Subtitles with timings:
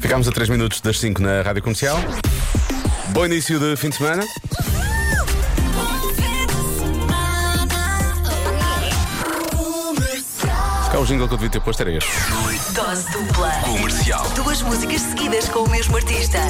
[0.00, 1.98] Ficámos a 3 minutos das 5 na rádio comercial.
[3.10, 4.24] Bom início de fim de semana.
[10.98, 12.10] O jingle que eu devia ter posto era este.
[12.74, 13.52] Dose dupla.
[13.62, 14.28] Comercial.
[14.34, 16.40] Duas músicas seguidas com o mesmo artista.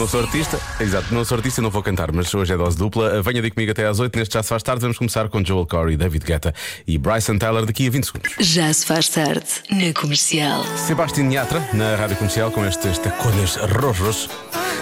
[0.00, 2.74] Não sou artista, exato, não sou artista e não vou cantar, mas hoje é dose
[2.74, 3.20] dupla.
[3.20, 4.80] Venha de comigo até às 8, neste já se faz tarde.
[4.80, 6.54] Vamos começar com Joel Corey, David Guetta
[6.86, 8.32] e Bryson Tyler daqui a 20 segundos.
[8.38, 10.64] Já se faz tarde na comercial.
[10.74, 14.30] Sebastião Yatra, na rádio comercial, com estes tacones rojos.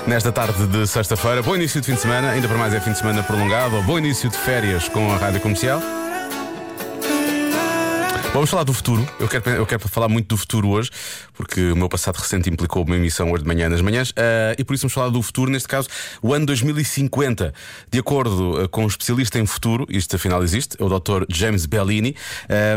[0.07, 2.93] Nesta tarde de sexta-feira, bom início de fim de semana, ainda para mais é fim
[2.93, 5.83] de semana prolongado, ou bom início de férias com a rádio comercial.
[8.39, 9.05] Vamos falar do futuro.
[9.19, 10.93] Eu quero, eu quero falar muito do futuro hoje,
[11.35, 14.63] porque o meu passado recente implicou uma emissão hoje de manhã nas manhãs, uh, e
[14.63, 15.89] por isso vamos falar do futuro, neste caso,
[16.23, 17.53] o ano 2050.
[17.91, 21.25] De acordo uh, com um especialista em futuro, isto afinal existe, é o Dr.
[21.29, 22.15] James Bellini,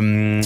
[0.02, 0.42] um,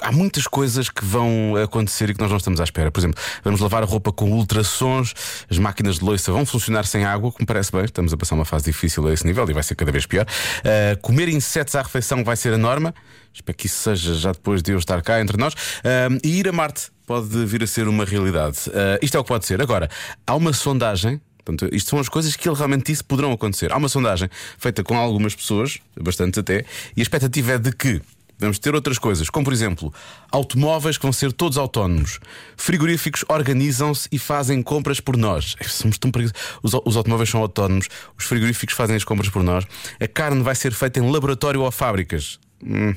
[0.00, 2.90] há muitas coisas que vão acontecer e que nós não estamos à espera.
[2.90, 5.12] Por exemplo, vamos lavar a roupa com ultrassons,
[5.50, 8.46] as máquinas de loiça vão funcionar sem água, como parece bem, estamos a passar uma
[8.46, 10.24] fase difícil a esse nível e vai ser cada vez pior.
[10.24, 12.94] Uh, comer insetos à refeição vai ser a norma.
[13.38, 15.54] Espero que isso seja já depois de eu estar cá entre nós.
[16.22, 18.58] E ir a Marte pode vir a ser uma realidade.
[18.68, 19.62] Uh, isto é o que pode ser.
[19.62, 19.88] Agora,
[20.26, 21.20] há uma sondagem.
[21.42, 23.72] Portanto, isto são as coisas que ele realmente disse poderão acontecer.
[23.72, 28.02] Há uma sondagem feita com algumas pessoas, bastantes até, e a expectativa é de que
[28.40, 29.92] Vamos ter outras coisas, como por exemplo,
[30.30, 32.20] automóveis que vão ser todos autónomos,
[32.56, 35.56] frigoríficos organizam-se e fazem compras por nós.
[35.66, 36.12] Somos tão.
[36.62, 39.66] Os, os, automóveis são autónomos, os frigoríficos fazem as compras por nós,
[40.00, 42.38] a carne vai ser feita em laboratório ou fábricas.
[42.64, 42.94] Hum.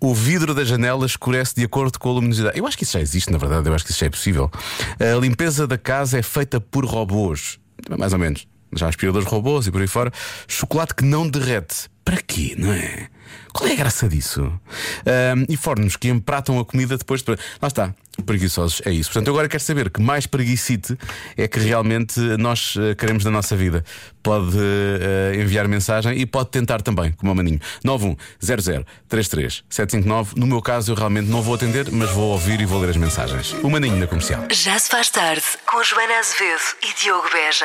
[0.00, 2.58] O vidro da janela escurece de acordo com a luminosidade.
[2.58, 4.50] Eu acho que isso já existe, na verdade, eu acho que isso já é possível.
[4.98, 7.58] A limpeza da casa é feita por robôs,
[7.98, 8.46] mais ou menos.
[8.74, 10.10] Já aspiradores robôs e por aí fora.
[10.48, 11.90] Chocolate que não derrete.
[12.04, 13.08] Para quê, não é?
[13.52, 14.42] Qual é a graça disso?
[14.42, 17.36] Um, e fornos que empratam a comida depois de.
[17.60, 19.10] Lá está, preguiçosos, é isso.
[19.10, 20.96] Portanto, agora quero saber que mais preguicite
[21.36, 23.84] é que realmente nós uh, queremos da nossa vida.
[24.22, 27.58] Pode uh, enviar mensagem e pode tentar também, como o maninho.
[27.84, 30.36] 910033759.
[30.36, 32.96] No meu caso, eu realmente não vou atender, mas vou ouvir e vou ler as
[32.96, 33.54] mensagens.
[33.62, 34.44] O maninho na comercial.
[34.50, 37.64] Já se faz tarde com Joana Azevedo e Diogo Beja.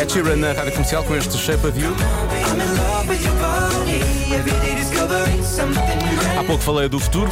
[0.00, 1.94] É Sheeran na rádio comercial com este Shape of You.
[6.48, 7.30] Pouco falei do futuro.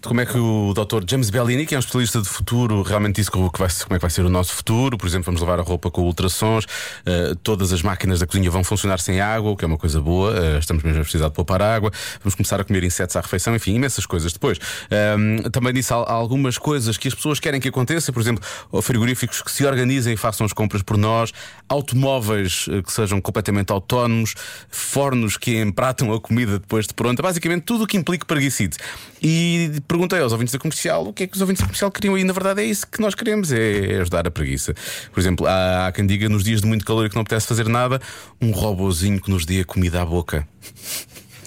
[0.00, 1.04] De como é que o Dr.
[1.06, 4.00] James Bellini, que é um especialista de futuro, realmente disse que vai, como é que
[4.00, 4.96] vai ser o nosso futuro.
[4.96, 8.64] Por exemplo, vamos levar a roupa com ultrassons, uh, todas as máquinas da cozinha vão
[8.64, 10.30] funcionar sem água, o que é uma coisa boa.
[10.30, 11.90] Uh, estamos mesmo a precisar de poupar água.
[12.22, 14.32] Vamos começar a comer insetos à refeição, enfim, imensas coisas.
[14.32, 18.42] Depois, uh, também disse algumas coisas que as pessoas querem que aconteça, por exemplo,
[18.80, 21.30] frigoríficos que se organizem e façam as compras por nós,
[21.68, 24.34] automóveis que sejam completamente autónomos,
[24.70, 28.78] fornos que empratam a comida depois de pronta, basicamente tudo o que implica preguicite.
[29.22, 32.18] E perguntei aos ouvintes da comercial o que é que os ouvintes da comercial queriam,
[32.18, 34.74] e na verdade é isso que nós queremos: é ajudar a preguiça.
[35.12, 37.68] Por exemplo, há, quem diga nos dias de muito calor e que não apetece fazer
[37.68, 38.00] nada,
[38.40, 40.46] um robozinho que nos dê comida à boca.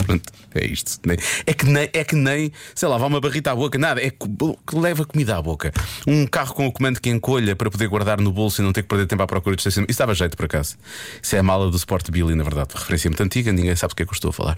[0.05, 0.99] Pronto, é isto.
[1.45, 4.09] É que, nem, é que nem, sei lá, vá uma barrita à boca, nada, é
[4.09, 4.27] que,
[4.73, 5.71] leva comida à boca.
[6.05, 8.83] Um carro com o comando que encolha para poder guardar no bolso e não ter
[8.83, 9.91] que perder tempo à procura de estacionamento.
[9.91, 10.77] Isso dava jeito por acaso.
[11.21, 12.69] Isso é a mala do Sport Billy, na verdade.
[12.75, 14.57] Referência muito antiga, ninguém sabe do que é que eu estou a falar.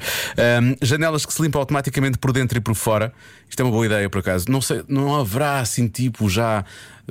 [0.61, 3.13] Um, janelas que se limpam automaticamente por dentro e por fora.
[3.49, 4.45] Isto é uma boa ideia, por acaso.
[4.49, 6.63] Não, sei, não haverá assim, tipo, já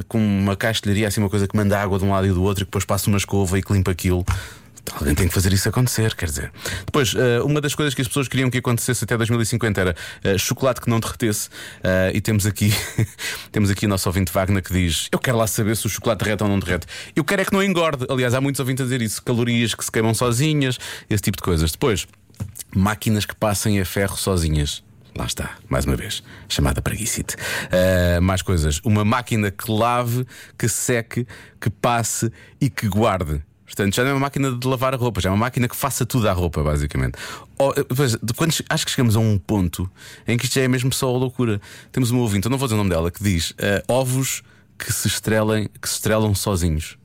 [0.06, 2.62] com uma castelharia, assim, uma coisa que manda água de um lado e do outro
[2.62, 4.24] e depois passa uma escova e que limpa aquilo.
[4.92, 6.52] Alguém tem que fazer isso acontecer, quer dizer.
[6.86, 10.38] Depois, uh, uma das coisas que as pessoas queriam que acontecesse até 2050 era uh,
[10.38, 11.48] chocolate que não derretesse.
[11.48, 12.72] Uh, e temos aqui,
[13.52, 16.24] temos aqui o nosso ouvinte Wagner que diz: Eu quero lá saber se o chocolate
[16.24, 16.86] derrete ou não derrete.
[17.14, 18.06] Eu quero é que não engorde.
[18.08, 20.78] Aliás, há muitos ouvintes a dizer isso: calorias que se queimam sozinhas,
[21.08, 21.72] esse tipo de coisas.
[21.72, 22.06] Depois,
[22.74, 24.82] máquinas que passem a ferro sozinhas.
[25.16, 27.34] Lá está, mais uma vez, chamada preguicite.
[27.34, 28.80] Uh, mais coisas.
[28.84, 30.24] Uma máquina que lave,
[30.56, 31.26] que seque,
[31.60, 33.42] que passe e que guarde.
[33.68, 35.76] Portanto, já não é uma máquina de lavar a roupa, já é uma máquina que
[35.76, 37.18] faça tudo à roupa, basicamente.
[37.58, 39.90] Ou, depois, quando, acho que chegamos a um ponto
[40.26, 41.60] em que isto já é mesmo só loucura.
[41.92, 43.54] Temos uma ouvinte, eu não vou dizer o nome dela, que diz uh,
[43.87, 44.43] ovos
[44.78, 46.96] que se estrelem, que se estrelam sozinhos.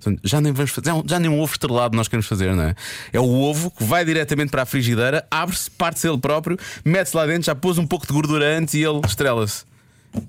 [0.00, 2.74] Portanto, já nem vamos fazer, já nem um ovo estrelado nós queremos fazer, não é?
[3.12, 7.26] É o ovo que vai diretamente para a frigideira, abre-se, parte-se ele próprio, mete-se lá
[7.26, 9.64] dentro, já pôs um pouco de gordura antes e ele estrela-se.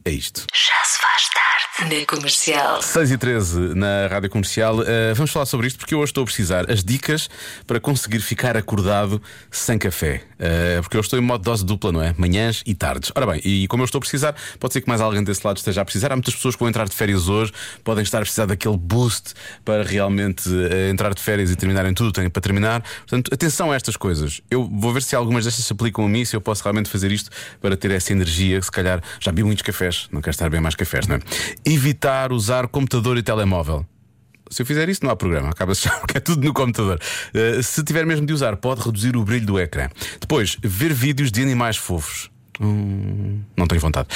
[0.06, 0.46] É isto.
[0.54, 1.49] Já se faz tarde
[1.88, 2.82] na comercial.
[2.82, 4.80] 6 e 13 na rádio comercial.
[4.80, 7.30] Uh, vamos falar sobre isto porque eu hoje estou a precisar as dicas
[7.66, 10.24] para conseguir ficar acordado sem café.
[10.34, 12.14] Uh, porque eu estou em modo dose dupla, não é?
[12.18, 13.12] Manhãs e tardes.
[13.16, 15.58] Ora bem, e como eu estou a precisar, pode ser que mais alguém desse lado
[15.58, 16.12] esteja a precisar.
[16.12, 17.54] Há muitas pessoas que vão entrar de férias hoje,
[17.84, 19.34] podem estar a precisar daquele boost
[19.64, 22.84] para realmente uh, entrar de férias e terminarem tudo, têm para terminar.
[23.00, 24.42] Portanto, atenção a estas coisas.
[24.52, 27.12] Eu vou ver se algumas destas se aplicam a mim, se eu posso realmente fazer
[27.12, 27.30] isto
[27.62, 28.62] para ter essa energia.
[28.62, 31.20] Se calhar já vi muitos cafés, não quero estar bem mais cafés, não é?
[31.74, 33.86] Evitar usar computador e telemóvel.
[34.50, 37.00] Se eu fizer isso, não há programa, acaba-se já, porque é tudo no computador.
[37.34, 39.90] Uh, se tiver mesmo de usar, pode reduzir o brilho do ecrã.
[40.20, 42.32] Depois, ver vídeos de animais fofos.
[42.62, 44.10] Hum, não tenho vontade.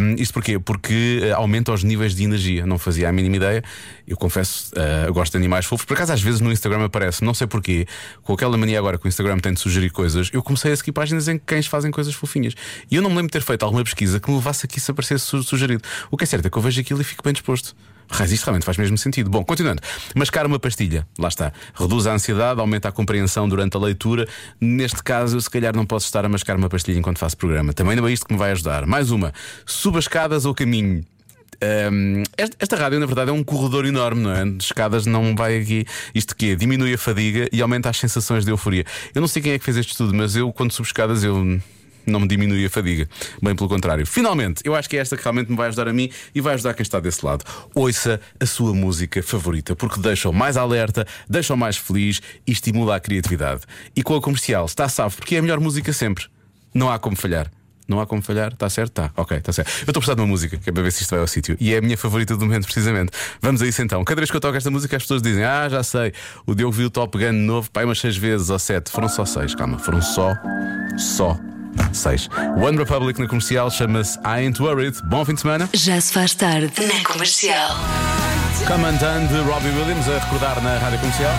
[0.00, 0.58] Um, isto porquê?
[0.58, 2.64] Porque uh, aumenta os níveis de energia.
[2.64, 3.64] Não fazia a mínima ideia.
[4.06, 5.84] Eu confesso, uh, gosto de animais fofos.
[5.84, 7.86] Por acaso, às vezes no Instagram aparece, não sei porquê,
[8.22, 10.92] com aquela mania agora que o Instagram tem de sugerir coisas, eu comecei a seguir
[10.92, 12.54] páginas em que cães fazem coisas fofinhas.
[12.90, 14.90] E eu não me lembro de ter feito alguma pesquisa que me levasse aqui se
[14.90, 15.82] aparecesse sugerido.
[16.10, 17.74] O que é certo é que eu vejo aquilo e fico bem disposto.
[18.10, 19.28] Raiz, isto realmente faz mesmo sentido.
[19.28, 19.82] Bom, continuando.
[20.14, 21.52] Mascar uma pastilha, lá está.
[21.74, 24.26] Reduz a ansiedade, aumenta a compreensão durante a leitura.
[24.60, 27.72] Neste caso, eu se calhar não posso estar a mascar uma pastilha enquanto faço programa.
[27.72, 28.86] Também não é isto que me vai ajudar.
[28.86, 29.32] Mais uma.
[29.66, 31.04] Suba escadas ou caminho.
[31.60, 34.44] Um, esta, esta, rádio, na verdade, é um corredor enorme, não é?
[34.44, 35.84] De escadas não vai aqui.
[36.14, 38.84] Isto que Diminui a fadiga e aumenta as sensações de euforia.
[39.14, 41.60] Eu não sei quem é que fez este estudo, mas eu, quando subo escadas, eu
[42.10, 43.08] não me diminui a fadiga.
[43.42, 44.06] Bem pelo contrário.
[44.06, 46.54] Finalmente, eu acho que é esta que realmente me vai ajudar a mim e vai
[46.54, 47.44] ajudar quem está desse lado.
[47.74, 53.00] Ouça a sua música favorita, porque deixa-o mais alerta, deixa-o mais feliz e estimula a
[53.00, 53.62] criatividade.
[53.94, 56.26] E com a comercial está salvo, porque é a melhor música sempre.
[56.74, 57.50] Não há como falhar.
[57.88, 58.90] Não há como falhar, está certo?
[58.90, 59.68] Está, ok, está certo.
[59.68, 61.26] Eu estou a precisar de uma música, que é para ver se isto vai ao
[61.26, 61.56] sítio.
[61.58, 63.12] E é a minha favorita do momento, precisamente.
[63.40, 64.04] Vamos a isso então.
[64.04, 66.12] Cada vez que eu toco esta música, as pessoas dizem: Ah, já sei,
[66.46, 68.90] o Diogo viu o Top Gun novo, pai, umas seis vezes ou sete.
[68.90, 70.34] Foram só seis, calma, foram só,
[70.98, 71.40] só
[71.92, 72.28] 6.
[72.56, 74.96] One Republic na comercial chama-se I Ain't Worried.
[75.04, 75.68] Bom fim de semana.
[75.72, 77.76] Já se faz tarde na comercial.
[78.66, 81.32] Come Undone de Robbie Williams a recordar na rádio comercial.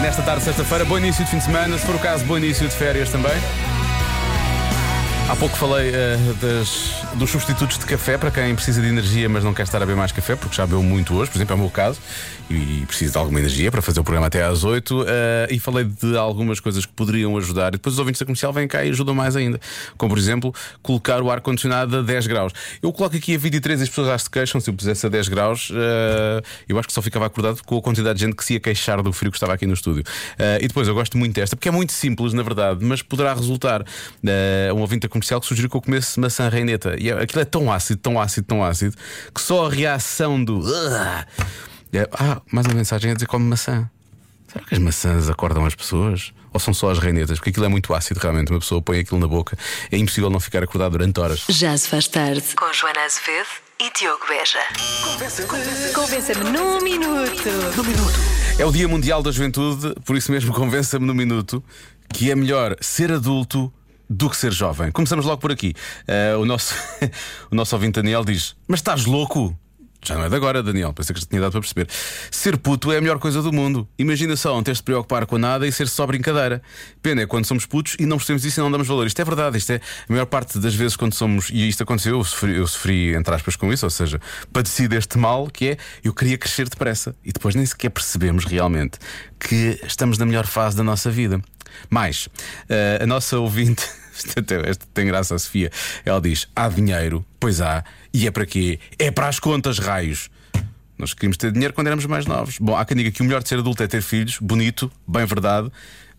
[0.00, 1.78] Nesta tarde, sexta-feira, bom início de fim de semana.
[1.78, 3.32] Se for o caso, bom início de férias também.
[5.26, 9.42] Há pouco falei uh, das, dos substitutos de café para quem precisa de energia, mas
[9.42, 11.56] não quer estar a beber mais café, porque já bebeu muito hoje, por exemplo, é
[11.56, 11.98] o meu caso,
[12.50, 14.94] e, e preciso de alguma energia para fazer o programa até às 8.
[14.94, 18.26] Uh, eh, e falei de algumas coisas que poderiam ajudar, e depois os ouvintes da
[18.26, 19.58] comercial vêm cá e ajudam mais ainda.
[19.96, 22.52] Como, por exemplo, colocar o ar-condicionado a 10 graus.
[22.82, 24.60] Eu coloco aqui a 23 e as pessoas já se queixam.
[24.60, 27.82] Se eu pusesse a 10 graus, uh, eu acho que só ficava acordado com a
[27.82, 30.04] quantidade de gente que se ia queixar do frio que estava aqui no estúdio.
[30.60, 33.82] e depois eu gosto muito desta, porque é muito simples, na verdade, mas poderá resultar.
[34.74, 36.96] um ouvinte comercial que sugeriu que eu comesse maçã reineta.
[36.98, 38.96] E é, aquilo é tão ácido, tão ácido, tão ácido,
[39.32, 40.62] que só a reação do.
[41.92, 43.88] É, ah, mais uma mensagem a dizer come maçã.
[44.48, 46.32] Será que as maçãs acordam as pessoas?
[46.52, 47.38] Ou são só as reinetas?
[47.38, 48.50] Porque aquilo é muito ácido, realmente.
[48.50, 49.56] Uma pessoa põe aquilo na boca,
[49.90, 51.44] é impossível não ficar acordado durante horas.
[51.48, 52.42] Já se faz tarde.
[52.56, 53.48] Com Joana Azevedo
[53.80, 54.60] e Diogo Beja.
[55.94, 57.48] Convença-me num minuto.
[57.76, 58.18] Num minuto.
[58.58, 61.62] É o Dia Mundial da Juventude, por isso mesmo convença-me num minuto
[62.12, 63.72] que é melhor ser adulto
[64.08, 64.90] do que ser jovem.
[64.90, 65.74] Começamos logo por aqui.
[66.08, 66.74] Uh, o, nosso,
[67.50, 69.56] o nosso ouvinte Daniel diz: Mas estás louco?
[70.04, 71.88] Já não é de agora, Daniel, pensei que já tinha dado para perceber.
[72.30, 73.88] Ser puto é a melhor coisa do mundo.
[73.98, 76.62] Imagina só não teres de preocupar com nada e ser só brincadeira.
[77.00, 79.06] Pena é quando somos putos e não percebemos isso e não damos valor.
[79.06, 81.48] Isto é verdade, isto é a maior parte das vezes quando somos.
[81.48, 84.20] E isto aconteceu, eu sofri, eu sofri entre aspas com isso, ou seja,
[84.52, 88.98] padeci deste mal que é eu queria crescer depressa e depois nem sequer percebemos realmente
[89.40, 91.40] que estamos na melhor fase da nossa vida.
[91.90, 93.88] Mais, uh, a nossa ouvinte.
[94.94, 95.70] Tem graça, a Sofia.
[96.04, 98.78] Ela diz: há dinheiro, pois há, e é para quê?
[98.98, 100.30] É para as contas, raios.
[100.96, 102.58] Nós queríamos ter dinheiro quando éramos mais novos.
[102.58, 105.26] Bom, há quem diga que o melhor de ser adulto é ter filhos, bonito, bem
[105.26, 105.70] verdade.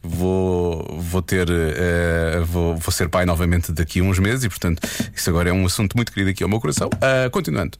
[0.03, 4.87] Vou, vou ter uh, vou, vou ser pai novamente daqui a uns meses e portanto
[5.15, 6.89] isso agora é um assunto muito querido aqui ao meu coração.
[6.89, 7.77] Uh, continuando,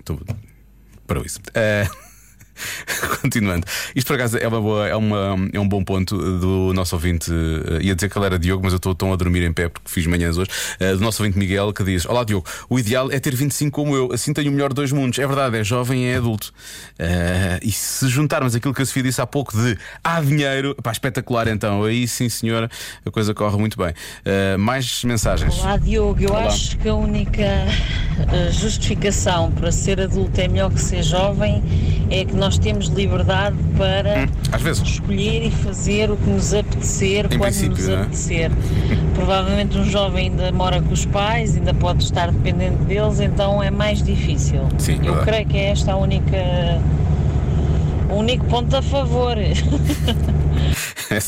[0.00, 0.20] Estou...
[1.06, 1.38] para isso.
[1.50, 1.98] Uh...
[3.20, 3.66] Continuando.
[3.94, 7.30] Isto por acaso é, uma boa, é, uma, é um bom ponto do nosso ouvinte.
[7.30, 9.68] Uh, ia dizer que ele era Diogo, mas eu estou tão a dormir em pé
[9.68, 10.50] porque fiz manhãs hoje.
[10.80, 13.94] Uh, do nosso ouvinte Miguel que diz: Olá Diogo, o ideal é ter 25 como
[13.94, 15.18] eu, assim tenho o melhor dos mundos.
[15.18, 16.52] É verdade, é jovem e é adulto.
[16.98, 20.92] Uh, e se juntarmos aquilo que a Sofia disse há pouco de há dinheiro, pá,
[20.92, 21.84] espetacular então.
[21.84, 22.70] Aí sim, senhora,
[23.04, 23.94] a coisa corre muito bem.
[24.58, 25.58] mais mensagens.
[25.58, 26.46] Olá Diogo, eu Olá.
[26.46, 27.66] acho que a única
[28.50, 31.62] justificação para ser adulto é melhor que ser jovem
[32.10, 37.38] é que nós temos liberdade para hum, escolher e fazer o que nos apetecer em
[37.38, 37.94] quando nos é?
[38.00, 38.50] apetecer.
[39.14, 43.70] Provavelmente um jovem ainda mora com os pais, ainda pode estar dependente deles, então é
[43.70, 44.62] mais difícil.
[44.78, 45.24] Sim, Eu verdade.
[45.26, 46.80] creio que é esta a única
[48.10, 49.36] o único ponto a favor.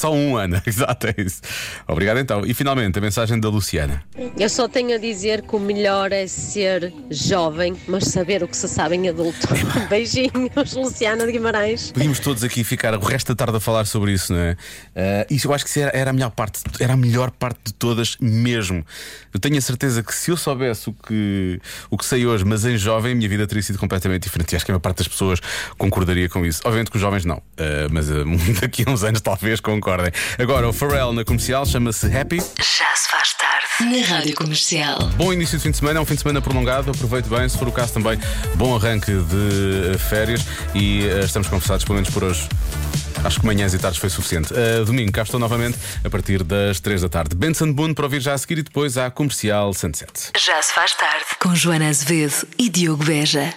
[0.01, 1.43] Só um, Ana, exato, é isso.
[1.87, 2.47] Obrigado então.
[2.47, 4.03] E finalmente a mensagem da Luciana.
[4.39, 8.57] Eu só tenho a dizer que o melhor é ser jovem, mas saber o que
[8.57, 9.47] se sabe em adulto.
[9.91, 11.93] Beijinhos, Luciana de Guimarães.
[11.93, 14.53] Podíamos todos aqui ficar o resto da tarde a falar sobre isso, não é?
[14.53, 17.75] Uh, isso eu acho que era, era, a melhor parte, era a melhor parte de
[17.75, 18.83] todas mesmo.
[19.35, 22.65] Eu tenho a certeza que se eu soubesse o que, o que sei hoje, mas
[22.65, 24.55] em jovem, a minha vida teria sido completamente diferente.
[24.55, 25.41] E acho que a maior parte das pessoas
[25.77, 26.63] concordaria com isso.
[26.65, 27.43] Obviamente que os jovens não, uh,
[27.91, 28.25] mas uh,
[28.63, 30.13] daqui a uns anos talvez concordem.
[30.39, 32.37] Agora, o Pharrell na comercial chama-se Happy.
[32.37, 34.99] Já se faz tarde na Rádio Comercial.
[35.17, 36.91] Bom início de fim de semana, é um fim de semana prolongado.
[36.91, 38.19] Aproveite bem, se for o caso também,
[38.55, 40.43] bom arranque de férias
[40.75, 42.49] e estamos conversados, pelo menos por hoje.
[43.25, 44.53] Acho que manhãs e tardes foi suficiente.
[44.53, 47.35] Uh, domingo, cá estou novamente a partir das 3 da tarde.
[47.35, 50.31] Benson Boone para ouvir já a seguir e depois à comercial Sunset.
[50.39, 53.53] Já se faz tarde com Joana Azevedo e Diogo Beja.